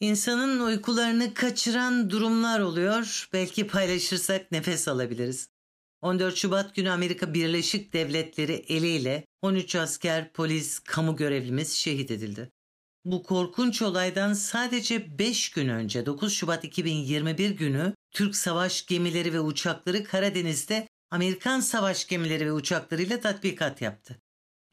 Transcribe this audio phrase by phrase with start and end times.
[0.00, 3.28] İnsanın uykularını kaçıran durumlar oluyor.
[3.32, 5.48] Belki paylaşırsak nefes alabiliriz.
[6.02, 12.50] 14 Şubat günü Amerika Birleşik Devletleri eliyle 13 asker, polis, kamu görevlimiz şehit edildi.
[13.04, 19.40] Bu korkunç olaydan sadece 5 gün önce 9 Şubat 2021 günü Türk savaş gemileri ve
[19.40, 24.20] uçakları Karadeniz'de Amerikan savaş gemileri ve uçaklarıyla tatbikat yaptı.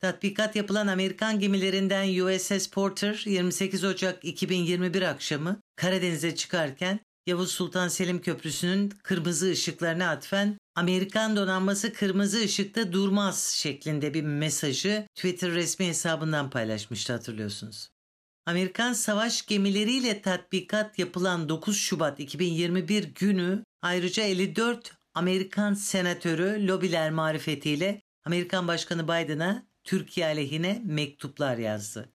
[0.03, 8.21] Tatbikat yapılan Amerikan gemilerinden USS Porter 28 Ocak 2021 akşamı Karadeniz'e çıkarken Yavuz Sultan Selim
[8.21, 16.49] Köprüsü'nün kırmızı ışıklarına atfen Amerikan donanması kırmızı ışıkta durmaz şeklinde bir mesajı Twitter resmi hesabından
[16.49, 17.89] paylaşmıştı hatırlıyorsunuz.
[18.45, 28.01] Amerikan savaş gemileriyle tatbikat yapılan 9 Şubat 2021 günü ayrıca 54 Amerikan senatörü lobiler marifetiyle
[28.25, 32.09] Amerikan Başkanı Biden'a Türkiye aleyhine mektuplar yazdı.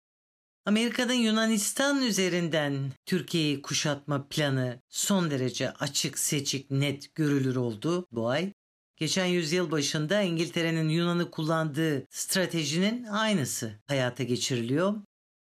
[0.67, 8.53] Amerika'nın Yunanistan üzerinden Türkiye'yi kuşatma planı son derece açık, seçik, net görülür oldu bu ay.
[8.97, 14.95] Geçen yüzyıl başında İngiltere'nin Yunan'ı kullandığı stratejinin aynısı hayata geçiriliyor.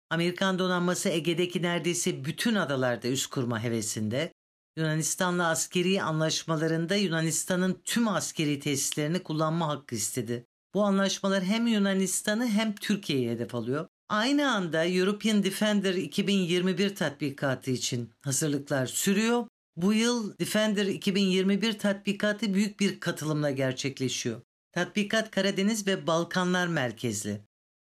[0.10, 4.34] Amerikan donanması Ege'deki neredeyse bütün adalarda üst kurma hevesinde.
[4.78, 10.46] Yunanistan'la askeri anlaşmalarında Yunanistan'ın tüm askeri tesislerini kullanma hakkı istedi.
[10.74, 13.88] Bu anlaşmalar hem Yunanistan'ı hem Türkiye'yi hedef alıyor.
[14.10, 19.48] Aynı anda European Defender 2021 tatbikatı için hazırlıklar sürüyor.
[19.76, 24.42] Bu yıl Defender 2021 tatbikatı büyük bir katılımla gerçekleşiyor.
[24.72, 27.42] Tatbikat Karadeniz ve Balkanlar merkezli.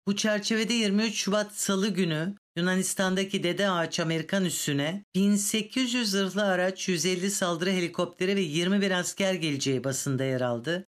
[0.07, 7.31] Bu çerçevede 23 Şubat Salı günü Yunanistan'daki Dede Ağaç Amerikan üssüne 1800 zırhlı araç, 150
[7.31, 10.87] saldırı helikopteri ve 21 asker geleceği basında yer aldı.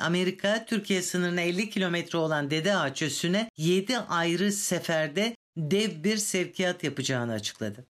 [0.00, 6.84] Amerika Türkiye sınırına 50 kilometre olan Dede Ağaç üssüne 7 ayrı seferde dev bir sevkiyat
[6.84, 7.86] yapacağını açıkladı.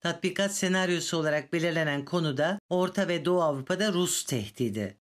[0.00, 4.98] Tatbikat senaryosu olarak belirlenen konuda Orta ve Doğu Avrupa'da Rus tehdidi.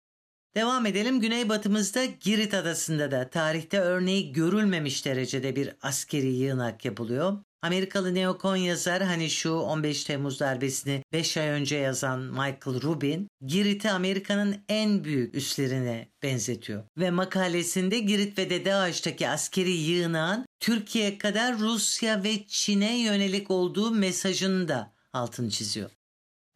[0.54, 1.20] Devam edelim.
[1.20, 7.38] Güneybatımızda Girit Adası'nda da tarihte örneği görülmemiş derecede bir askeri yığınak yapılıyor.
[7.62, 13.90] Amerikalı neokon yazar hani şu 15 Temmuz darbesini 5 ay önce yazan Michael Rubin, Girit'i
[13.90, 16.84] Amerika'nın en büyük üslerine benzetiyor.
[16.98, 23.90] Ve makalesinde Girit ve Dede Ağaç'taki askeri yığınağın Türkiye kadar Rusya ve Çin'e yönelik olduğu
[23.90, 25.90] mesajını da altını çiziyor.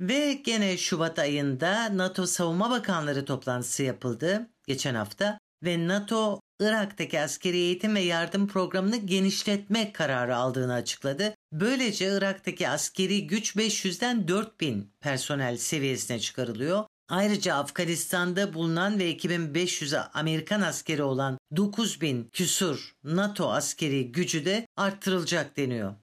[0.01, 7.57] Ve gene Şubat ayında NATO Savunma Bakanları toplantısı yapıldı geçen hafta ve NATO Irak'taki askeri
[7.57, 11.35] eğitim ve yardım programını genişletme kararı aldığını açıkladı.
[11.53, 16.85] Böylece Irak'taki askeri güç 500'den 4000 personel seviyesine çıkarılıyor.
[17.09, 25.57] Ayrıca Afganistan'da bulunan ve 2500 Amerikan askeri olan 9000 küsur NATO askeri gücü de arttırılacak
[25.57, 25.95] deniyor.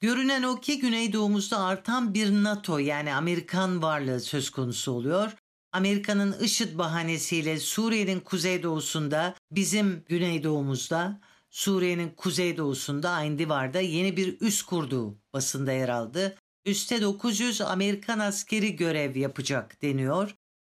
[0.00, 5.32] Görünen o ki Güneydoğumuzda artan bir NATO yani Amerikan varlığı söz konusu oluyor.
[5.74, 11.20] Amerika'nın IŞİD bahanesiyle Suriye'nin kuzeydoğusunda, bizim güneydoğumuzda,
[11.50, 16.36] Suriye'nin kuzeydoğusunda Ayn Divar'da yeni bir üs kurduğu basında yer aldı.
[16.64, 20.34] Üste 900 Amerikan askeri görev yapacak deniyor.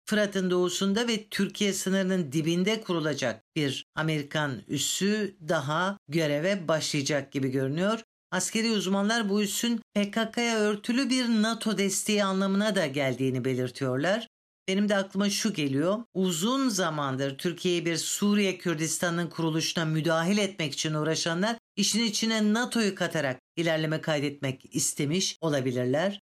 [0.04, 8.00] Fırat'ın doğusunda ve Türkiye sınırının dibinde kurulacak bir Amerikan üssü daha göreve başlayacak gibi görünüyor.
[8.30, 14.28] Askeri uzmanlar bu üssün PKK'ya örtülü bir NATO desteği anlamına da geldiğini belirtiyorlar.
[14.68, 15.98] Benim de aklıma şu geliyor.
[16.14, 23.40] Uzun zamandır Türkiye'yi bir Suriye Kürdistan'ın kuruluşuna müdahil etmek için uğraşanlar işin içine NATO'yu katarak
[23.56, 26.20] ilerleme kaydetmek istemiş olabilirler.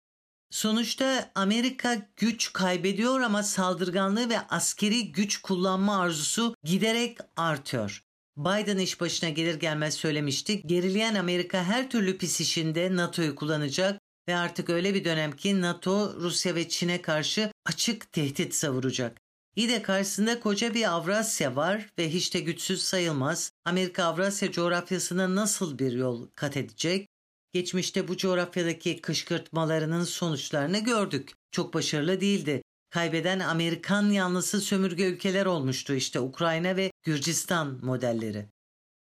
[0.50, 8.02] Sonuçta Amerika güç kaybediyor ama saldırganlığı ve askeri güç kullanma arzusu giderek artıyor.
[8.36, 10.62] Biden iş başına gelir gelmez söylemişti.
[10.66, 16.14] Gerileyen Amerika her türlü pis işinde NATO'yu kullanacak ve artık öyle bir dönem ki NATO
[16.20, 19.20] Rusya ve Çin'e karşı açık tehdit savuracak.
[19.56, 23.52] İyi de karşısında koca bir Avrasya var ve hiç de güçsüz sayılmaz.
[23.64, 27.08] Amerika Avrasya coğrafyasına nasıl bir yol kat edecek?
[27.52, 31.32] Geçmişte bu coğrafyadaki kışkırtmalarının sonuçlarını gördük.
[31.52, 32.62] Çok başarılı değildi.
[32.90, 38.53] Kaybeden Amerikan yanlısı sömürge ülkeler olmuştu işte Ukrayna ve Gürcistan modelleri.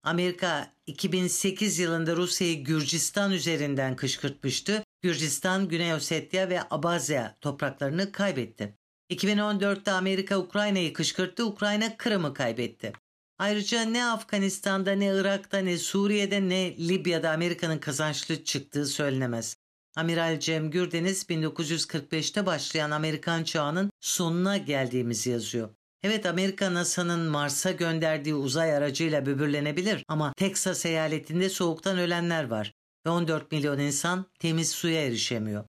[0.03, 4.83] Amerika 2008 yılında Rusya'yı Gürcistan üzerinden kışkırtmıştı.
[5.01, 8.77] Gürcistan, Güney Ossetya ve Abazya topraklarını kaybetti.
[9.09, 12.93] 2014'te Amerika Ukrayna'yı kışkırttı, Ukrayna Kırım'ı kaybetti.
[13.37, 19.57] Ayrıca ne Afganistan'da ne Irak'ta ne Suriye'de ne Libya'da Amerika'nın kazançlı çıktığı söylenemez.
[19.95, 25.69] Amiral Cem Gürdeniz 1945'te başlayan Amerikan çağının sonuna geldiğimizi yazıyor.
[26.03, 32.73] Evet Amerika NASA'nın Mars'a gönderdiği uzay aracıyla böbürlenebilir ama Texas eyaletinde soğuktan ölenler var.
[33.05, 35.65] ve 14 milyon insan temiz suya erişemiyor.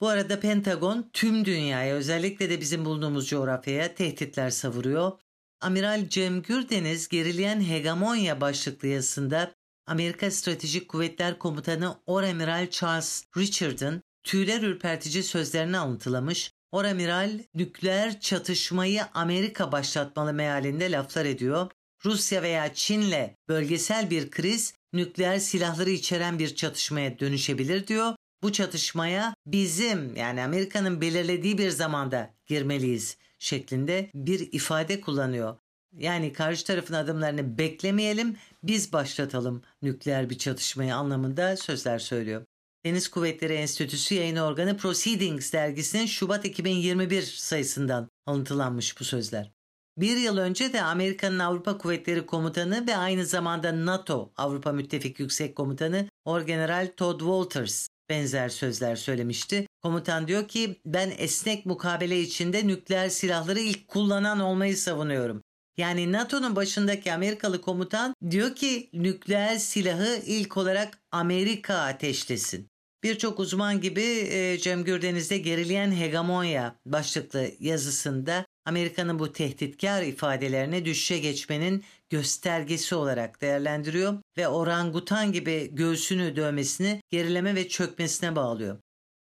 [0.00, 5.12] Bu arada Pentagon tüm dünyaya özellikle de bizim bulunduğumuz coğrafyaya tehditler savuruyor.
[5.60, 9.54] Amiral Cem Gürdeniz gerileyen hegemonya başlıklı yazısında
[9.86, 19.72] Amerika Stratejik Kuvvetler Komutanı Oramiral Charles Richard'ın tüyler ürpertici sözlerini alıntılamış, Oramiral nükleer çatışmayı Amerika
[19.72, 21.70] başlatmalı mealinde laflar ediyor.
[22.04, 28.14] Rusya veya Çin'le bölgesel bir kriz nükleer silahları içeren bir çatışmaya dönüşebilir diyor.
[28.42, 35.56] Bu çatışmaya bizim yani Amerika'nın belirlediği bir zamanda girmeliyiz şeklinde bir ifade kullanıyor.
[35.98, 42.42] Yani karşı tarafın adımlarını beklemeyelim, biz başlatalım nükleer bir çatışmayı anlamında sözler söylüyor.
[42.86, 49.52] Deniz Kuvvetleri Enstitüsü yayın organı Proceedings dergisinin Şubat 2021 sayısından alıntılanmış bu sözler.
[49.98, 55.56] Bir yıl önce de Amerika'nın Avrupa Kuvvetleri Komutanı ve aynı zamanda NATO Avrupa Müttefik Yüksek
[55.56, 59.66] Komutanı Orgeneral Todd Walters benzer sözler söylemişti.
[59.82, 65.42] Komutan diyor ki ben esnek mukabele içinde nükleer silahları ilk kullanan olmayı savunuyorum.
[65.76, 72.73] Yani NATO'nun başındaki Amerikalı komutan diyor ki nükleer silahı ilk olarak Amerika ateşlesin.
[73.04, 81.18] Birçok uzman gibi e, Cem Gürdeniz'de gerileyen hegemonya başlıklı yazısında Amerika'nın bu tehditkar ifadelerini düşüşe
[81.18, 88.78] geçmenin göstergesi olarak değerlendiriyor ve orangutan gibi göğsünü dövmesini gerileme ve çökmesine bağlıyor.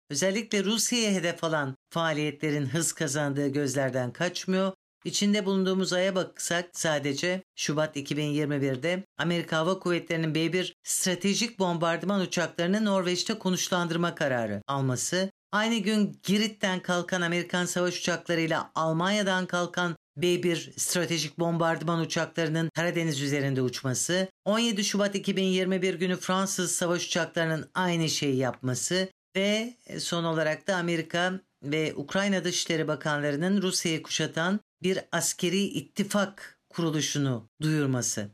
[0.09, 4.73] Özellikle Rusya'ya hedef alan faaliyetlerin hız kazandığı gözlerden kaçmıyor
[5.05, 13.39] İçinde bulunduğumuz aya baksak sadece Şubat 2021'de Amerika Hava Kuvvetleri'nin B-1 stratejik bombardıman uçaklarını Norveç'te
[13.39, 21.99] konuşlandırma kararı alması, aynı gün Girit'ten kalkan Amerikan savaş uçaklarıyla Almanya'dan kalkan B-1 stratejik bombardıman
[21.99, 29.73] uçaklarının Karadeniz üzerinde uçması, 17 Şubat 2021 günü Fransız savaş uçaklarının aynı şeyi yapması ve
[29.99, 38.29] son olarak da Amerika ve Ukrayna Dışişleri Bakanlarının Rusya'yı kuşatan bir askeri ittifak kuruluşunu duyurması.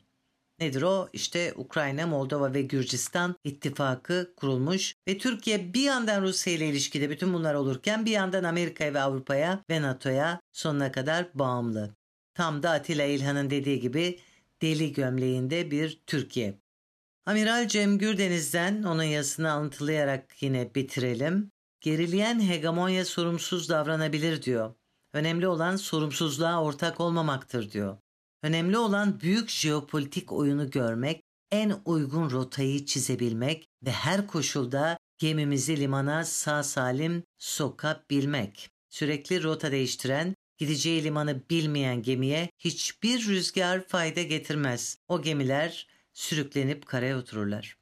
[0.59, 1.09] Nedir o?
[1.13, 7.33] İşte Ukrayna, Moldova ve Gürcistan ittifakı kurulmuş ve Türkiye bir yandan Rusya ile ilişkide bütün
[7.33, 11.95] bunlar olurken bir yandan Amerika'ya ve Avrupa'ya ve NATO'ya sonuna kadar bağımlı.
[12.33, 14.19] Tam da Atilla İlhan'ın dediği gibi
[14.61, 16.59] deli gömleğinde bir Türkiye.
[17.25, 21.51] Amiral Cem Gürdeniz'den onun yazısını alıntılayarak yine bitirelim.
[21.81, 24.73] Gerileyen hegemonya sorumsuz davranabilir diyor.
[25.13, 27.97] Önemli olan sorumsuzluğa ortak olmamaktır diyor.
[28.43, 36.25] Önemli olan büyük jeopolitik oyunu görmek, en uygun rotayı çizebilmek ve her koşulda gemimizi limana
[36.25, 38.69] sağ salim sokabilmek.
[38.89, 44.97] Sürekli rota değiştiren, gideceği limanı bilmeyen gemiye hiçbir rüzgar fayda getirmez.
[45.07, 47.79] O gemiler sürüklenip karaya otururlar.